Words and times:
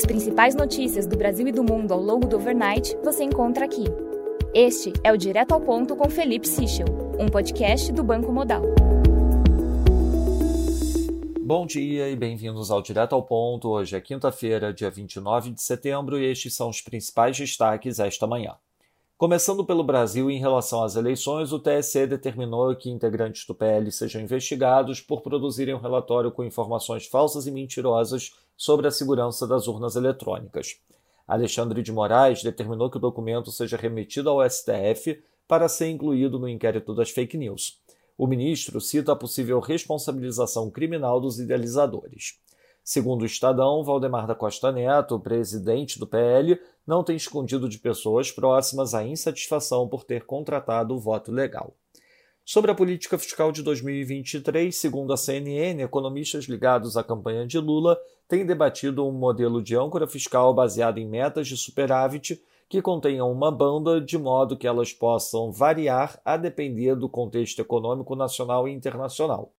As 0.00 0.06
principais 0.06 0.54
notícias 0.54 1.06
do 1.06 1.14
Brasil 1.14 1.46
e 1.46 1.52
do 1.52 1.62
mundo 1.62 1.92
ao 1.92 2.00
longo 2.00 2.26
do 2.26 2.36
overnight 2.36 2.96
você 3.04 3.22
encontra 3.22 3.66
aqui. 3.66 3.84
Este 4.54 4.94
é 5.04 5.12
o 5.12 5.16
Direto 5.18 5.52
ao 5.52 5.60
Ponto 5.60 5.94
com 5.94 6.08
Felipe 6.08 6.48
Sichel, 6.48 6.86
um 7.18 7.28
podcast 7.28 7.92
do 7.92 8.02
Banco 8.02 8.32
Modal. 8.32 8.62
Bom 11.42 11.66
dia 11.66 12.08
e 12.08 12.16
bem-vindos 12.16 12.70
ao 12.70 12.80
Direto 12.80 13.14
ao 13.14 13.22
Ponto. 13.22 13.68
Hoje 13.68 13.94
é 13.94 14.00
quinta-feira, 14.00 14.72
dia 14.72 14.90
29 14.90 15.50
de 15.50 15.60
setembro, 15.60 16.18
e 16.18 16.24
estes 16.24 16.54
são 16.54 16.70
os 16.70 16.80
principais 16.80 17.36
destaques 17.36 17.98
esta 17.98 18.26
manhã. 18.26 18.54
Começando 19.20 19.62
pelo 19.66 19.84
Brasil, 19.84 20.30
em 20.30 20.38
relação 20.38 20.82
às 20.82 20.96
eleições, 20.96 21.52
o 21.52 21.58
TSE 21.58 22.06
determinou 22.06 22.74
que 22.74 22.88
integrantes 22.88 23.44
do 23.44 23.54
PL 23.54 23.92
sejam 23.92 24.22
investigados 24.22 25.02
por 25.02 25.20
produzirem 25.20 25.74
um 25.74 25.78
relatório 25.78 26.32
com 26.32 26.42
informações 26.42 27.04
falsas 27.04 27.46
e 27.46 27.50
mentirosas 27.50 28.32
sobre 28.56 28.88
a 28.88 28.90
segurança 28.90 29.46
das 29.46 29.68
urnas 29.68 29.94
eletrônicas. 29.94 30.78
Alexandre 31.28 31.82
de 31.82 31.92
Moraes 31.92 32.42
determinou 32.42 32.88
que 32.88 32.96
o 32.96 33.00
documento 33.00 33.52
seja 33.52 33.76
remetido 33.76 34.30
ao 34.30 34.40
STF 34.48 35.22
para 35.46 35.68
ser 35.68 35.90
incluído 35.90 36.38
no 36.38 36.48
inquérito 36.48 36.94
das 36.94 37.10
fake 37.10 37.36
news. 37.36 37.78
O 38.16 38.26
ministro 38.26 38.80
cita 38.80 39.12
a 39.12 39.16
possível 39.16 39.60
responsabilização 39.60 40.70
criminal 40.70 41.20
dos 41.20 41.38
idealizadores. 41.38 42.38
Segundo 42.92 43.22
o 43.22 43.24
Estadão, 43.24 43.84
Valdemar 43.84 44.26
da 44.26 44.34
Costa 44.34 44.72
Neto, 44.72 45.20
presidente 45.20 45.96
do 45.96 46.08
PL, 46.08 46.60
não 46.84 47.04
tem 47.04 47.14
escondido 47.14 47.68
de 47.68 47.78
pessoas 47.78 48.32
próximas 48.32 48.94
a 48.94 49.06
insatisfação 49.06 49.86
por 49.86 50.02
ter 50.02 50.26
contratado 50.26 50.92
o 50.92 50.98
voto 50.98 51.30
legal. 51.30 51.72
Sobre 52.44 52.72
a 52.72 52.74
política 52.74 53.16
fiscal 53.16 53.52
de 53.52 53.62
2023, 53.62 54.74
segundo 54.74 55.12
a 55.12 55.16
CNN, 55.16 55.80
economistas 55.80 56.46
ligados 56.46 56.96
à 56.96 57.04
campanha 57.04 57.46
de 57.46 57.60
Lula 57.60 57.96
têm 58.26 58.44
debatido 58.44 59.06
um 59.06 59.12
modelo 59.12 59.62
de 59.62 59.76
âncora 59.76 60.08
fiscal 60.08 60.52
baseado 60.52 60.98
em 60.98 61.06
metas 61.06 61.46
de 61.46 61.56
superávit 61.56 62.42
que 62.68 62.82
contenham 62.82 63.30
uma 63.30 63.52
banda 63.52 64.00
de 64.00 64.18
modo 64.18 64.56
que 64.56 64.66
elas 64.66 64.92
possam 64.92 65.52
variar 65.52 66.20
a 66.24 66.36
depender 66.36 66.96
do 66.96 67.08
contexto 67.08 67.60
econômico 67.60 68.16
nacional 68.16 68.66
e 68.66 68.72
internacional. 68.72 69.52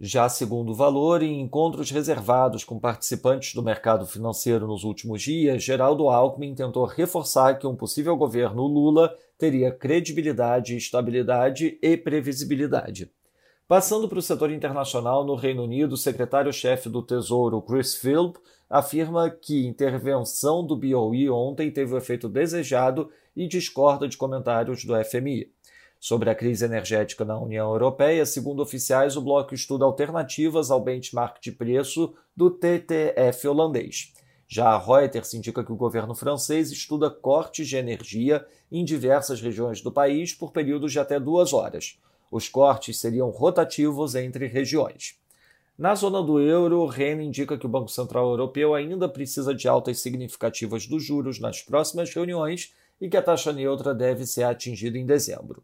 Já 0.00 0.28
segundo 0.28 0.70
o 0.70 0.74
valor, 0.76 1.24
em 1.24 1.40
encontros 1.40 1.90
reservados 1.90 2.62
com 2.62 2.78
participantes 2.78 3.52
do 3.52 3.64
mercado 3.64 4.06
financeiro 4.06 4.64
nos 4.64 4.84
últimos 4.84 5.20
dias, 5.20 5.64
Geraldo 5.64 6.08
Alckmin 6.08 6.54
tentou 6.54 6.84
reforçar 6.84 7.58
que 7.58 7.66
um 7.66 7.74
possível 7.74 8.16
governo 8.16 8.62
Lula 8.62 9.12
teria 9.36 9.72
credibilidade, 9.72 10.76
estabilidade 10.76 11.76
e 11.82 11.96
previsibilidade. 11.96 13.10
Passando 13.66 14.08
para 14.08 14.20
o 14.20 14.22
setor 14.22 14.52
internacional, 14.52 15.24
no 15.26 15.34
Reino 15.34 15.64
Unido, 15.64 15.94
o 15.94 15.98
secretário-chefe 15.98 16.88
do 16.88 17.02
Tesouro, 17.02 17.60
Chris 17.60 17.96
Philp, 17.96 18.36
afirma 18.70 19.28
que 19.28 19.66
intervenção 19.66 20.64
do 20.64 20.76
BOE 20.76 21.28
ontem 21.28 21.72
teve 21.72 21.92
o 21.92 21.98
efeito 21.98 22.28
desejado 22.28 23.10
e 23.34 23.48
discorda 23.48 24.06
de 24.06 24.16
comentários 24.16 24.84
do 24.84 24.94
FMI. 25.04 25.50
Sobre 26.00 26.30
a 26.30 26.34
crise 26.34 26.64
energética 26.64 27.24
na 27.24 27.38
União 27.38 27.70
Europeia, 27.72 28.24
segundo 28.24 28.62
oficiais, 28.62 29.16
o 29.16 29.20
bloco 29.20 29.52
estuda 29.52 29.84
alternativas 29.84 30.70
ao 30.70 30.80
benchmark 30.80 31.40
de 31.42 31.50
preço 31.50 32.14
do 32.36 32.50
TTF 32.50 33.48
holandês. 33.48 34.12
Já 34.46 34.68
a 34.68 34.78
Reuters 34.78 35.34
indica 35.34 35.64
que 35.64 35.72
o 35.72 35.76
governo 35.76 36.14
francês 36.14 36.70
estuda 36.70 37.10
cortes 37.10 37.68
de 37.68 37.76
energia 37.76 38.46
em 38.70 38.84
diversas 38.84 39.40
regiões 39.40 39.82
do 39.82 39.90
país 39.90 40.32
por 40.32 40.52
períodos 40.52 40.92
de 40.92 41.00
até 41.00 41.18
duas 41.18 41.52
horas. 41.52 41.98
Os 42.30 42.48
cortes 42.48 42.98
seriam 43.00 43.28
rotativos 43.30 44.14
entre 44.14 44.46
regiões. 44.46 45.18
Na 45.76 45.94
zona 45.94 46.22
do 46.22 46.40
euro, 46.40 46.80
o 46.80 46.86
Ren 46.86 47.22
indica 47.22 47.58
que 47.58 47.66
o 47.66 47.68
Banco 47.68 47.90
Central 47.90 48.28
Europeu 48.30 48.74
ainda 48.74 49.08
precisa 49.08 49.54
de 49.54 49.68
altas 49.68 50.00
significativas 50.00 50.86
dos 50.86 51.04
juros 51.04 51.40
nas 51.40 51.60
próximas 51.60 52.12
reuniões 52.14 52.72
e 53.00 53.08
que 53.08 53.16
a 53.16 53.22
taxa 53.22 53.52
neutra 53.52 53.94
deve 53.94 54.26
ser 54.26 54.44
atingida 54.44 54.96
em 54.96 55.04
dezembro. 55.04 55.62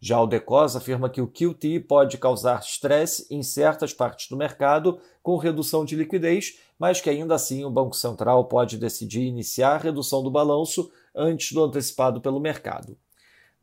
Já 0.00 0.20
o 0.20 0.26
Decos 0.26 0.76
afirma 0.76 1.08
que 1.08 1.22
o 1.22 1.26
QT 1.26 1.80
pode 1.80 2.18
causar 2.18 2.60
estresse 2.60 3.26
em 3.30 3.42
certas 3.42 3.94
partes 3.94 4.28
do 4.28 4.36
mercado 4.36 5.00
com 5.22 5.36
redução 5.36 5.84
de 5.84 5.96
liquidez, 5.96 6.58
mas 6.78 7.00
que 7.00 7.08
ainda 7.08 7.34
assim 7.34 7.64
o 7.64 7.70
Banco 7.70 7.96
Central 7.96 8.44
pode 8.44 8.76
decidir 8.76 9.22
iniciar 9.22 9.74
a 9.74 9.78
redução 9.78 10.22
do 10.22 10.30
balanço 10.30 10.90
antes 11.14 11.52
do 11.52 11.64
antecipado 11.64 12.20
pelo 12.20 12.38
mercado. 12.38 12.96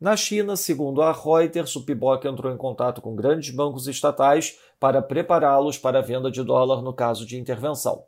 Na 0.00 0.16
China, 0.16 0.56
segundo 0.56 1.00
a 1.00 1.12
Reuters, 1.12 1.76
o 1.76 1.84
PIBOC 1.84 2.26
entrou 2.26 2.52
em 2.52 2.56
contato 2.56 3.00
com 3.00 3.14
grandes 3.14 3.54
bancos 3.54 3.86
estatais 3.86 4.58
para 4.78 5.00
prepará-los 5.00 5.78
para 5.78 6.00
a 6.00 6.02
venda 6.02 6.30
de 6.30 6.42
dólar 6.42 6.82
no 6.82 6.92
caso 6.92 7.24
de 7.24 7.38
intervenção. 7.38 8.04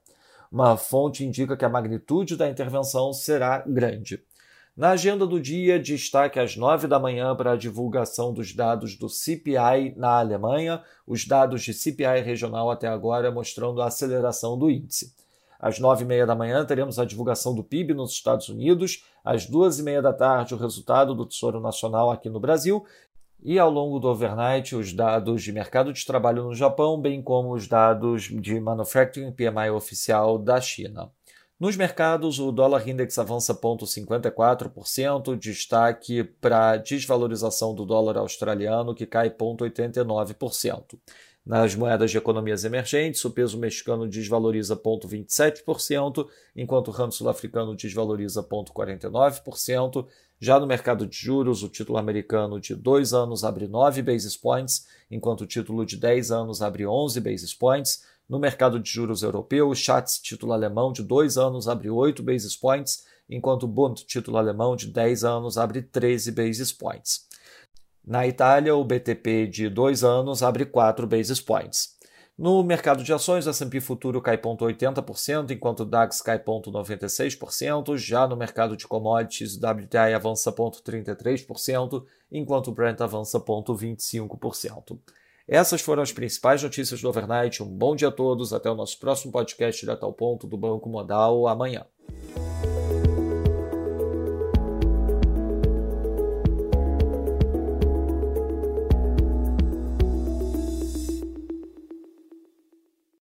Uma 0.51 0.77
fonte 0.77 1.25
indica 1.25 1.57
que 1.57 1.65
a 1.65 1.69
magnitude 1.69 2.37
da 2.37 2.49
intervenção 2.49 3.13
será 3.13 3.59
grande. 3.61 4.23
Na 4.77 4.91
agenda 4.91 5.27
do 5.27 5.41
dia, 5.41 5.81
destaque 5.81 6.39
às 6.39 6.55
9 6.55 6.87
da 6.87 6.99
manhã 6.99 7.35
para 7.35 7.53
a 7.53 7.57
divulgação 7.57 8.31
dos 8.31 8.53
dados 8.53 8.95
do 8.95 9.09
CPI 9.09 9.95
na 9.97 10.19
Alemanha, 10.19 10.83
os 11.07 11.27
dados 11.27 11.63
de 11.63 11.73
CPI 11.73 12.21
regional 12.21 12.71
até 12.71 12.87
agora 12.87 13.33
mostrando 13.33 13.81
a 13.81 13.87
aceleração 13.87 14.59
do 14.59 14.71
índice. 14.71 15.15
Às 15.59 15.79
9 15.79 16.05
e 16.05 16.07
meia 16.07 16.27
da 16.27 16.35
manhã 16.35 16.63
teremos 16.67 16.99
a 16.99 17.07
divulgação 17.07 17.55
do 17.55 17.65
PIB 17.65 17.95
nos 17.95 18.13
Estados 18.13 18.51
Unidos, 18.51 19.03
às 19.25 19.47
duas 19.47 19.79
e 19.79 19.83
meia 19.83 20.03
da 20.03 20.13
tarde 20.13 20.53
o 20.53 20.59
resultado 20.59 21.15
do 21.15 21.25
Tesouro 21.25 21.59
Nacional 21.59 22.11
aqui 22.11 22.29
no 22.29 22.39
Brasil 22.39 22.85
e 23.43 23.59
ao 23.59 23.71
longo 23.71 23.99
do 23.99 24.09
overnight 24.09 24.77
os 24.77 24.93
dados 24.93 25.43
de 25.43 25.53
mercado 25.53 25.91
de 25.91 26.05
trabalho 26.05 26.45
no 26.45 26.55
Japão, 26.55 27.01
bem 27.01 27.23
como 27.23 27.55
os 27.55 27.67
dados 27.67 28.25
de 28.25 28.61
Manufacturing 28.61 29.33
PMI 29.33 29.71
oficial 29.71 30.37
da 30.37 30.61
China. 30.61 31.11
Nos 31.59 31.75
mercados, 31.75 32.39
o 32.39 32.53
dólar 32.53 32.87
index 32.87 33.19
avança 33.19 33.55
0,54%, 33.55 35.39
destaque 35.39 36.23
para 36.23 36.73
a 36.73 36.77
desvalorização 36.77 37.75
do 37.75 37.87
dólar 37.87 38.19
australiano, 38.19 38.95
que 38.95 39.07
cai 39.07 39.31
0,89%. 39.31 40.99
Nas 41.47 41.75
moedas 41.75 42.11
de 42.11 42.19
economias 42.19 42.65
emergentes, 42.65 43.25
o 43.25 43.31
peso 43.31 43.57
mexicano 43.57 44.07
desvaloriza 44.07 44.77
0,27%, 44.77 46.27
enquanto 46.55 46.89
o 46.89 46.91
ramo 46.91 47.13
sul-africano 47.13 47.75
desvaloriza 47.75 48.43
0,49%. 48.43 50.07
Já 50.39 50.61
no 50.61 50.67
mercado 50.67 51.07
de 51.07 51.17
juros, 51.17 51.63
o 51.63 51.71
título 51.71 51.97
americano 51.97 52.61
de 52.61 52.75
2 52.75 53.15
anos 53.15 53.45
abre 53.45 53.67
9 53.67 54.03
basis 54.03 54.37
points, 54.37 54.87
enquanto 55.11 55.43
o 55.43 55.47
título 55.47 55.87
de 55.87 55.97
10 55.97 56.33
anos 56.33 56.61
abre 56.61 56.85
11 56.85 57.19
basis 57.21 57.55
points. 57.55 58.05
No 58.29 58.41
mercado 58.41 58.81
de 58.81 58.91
juros 58.91 59.23
europeu, 59.23 59.69
o 59.69 59.75
Schatz 59.75 60.19
título 60.21 60.53
alemão 60.53 60.93
de 60.93 61.03
2 61.03 61.37
anos 61.37 61.69
abre 61.69 61.89
8 61.89 62.25
basis 62.25 62.57
points, 62.57 63.05
enquanto 63.31 63.63
o 63.63 63.69
Bund 63.69 64.05
título 64.05 64.37
alemão 64.37 64.75
de 64.75 64.89
10 64.89 65.23
anos 65.23 65.57
abre 65.57 65.81
13 65.81 66.33
basis 66.33 66.73
points. 66.73 67.27
Na 68.05 68.27
Itália, 68.27 68.75
o 68.75 68.85
BTP 68.85 69.47
de 69.47 69.69
2 69.69 70.03
anos 70.03 70.43
abre 70.43 70.65
4 70.65 71.07
basis 71.07 71.41
points. 71.41 71.97
No 72.39 72.63
mercado 72.63 73.03
de 73.03 73.13
ações, 73.13 73.47
o 73.47 73.51
S&P 73.51 73.81
futuro 73.81 74.21
cai 74.21 74.37
0,80%, 74.37 75.53
enquanto 75.53 75.81
o 75.81 75.85
DAX 75.87 76.21
cai 76.21 76.39
0,96%. 76.39 77.97
Já 77.97 78.27
no 78.29 78.37
mercado 78.37 78.77
de 78.77 78.87
commodities, 78.87 79.57
o 79.57 79.67
WTI 79.67 80.13
avança 80.15 80.53
0,33%, 80.53 82.05
enquanto 82.31 82.69
o 82.69 82.73
Brent 82.73 83.01
avança 83.01 83.41
0,25%. 83.41 84.99
Essas 85.49 85.81
foram 85.81 86.03
as 86.03 86.13
principais 86.13 86.63
notícias 86.63 87.01
do 87.01 87.09
Overnight. 87.09 87.63
Um 87.63 87.69
bom 87.69 87.95
dia 87.95 88.09
a 88.09 88.13
todos. 88.13 88.53
Até 88.53 88.69
o 88.69 88.75
nosso 88.75 88.99
próximo 88.99 89.33
podcast 89.33 89.81
direto 89.81 90.05
ao 90.05 90.13
ponto 90.13 90.47
do 90.47 90.57
Banco 90.57 90.89
Modal 90.89 91.47
amanhã. 91.47 91.87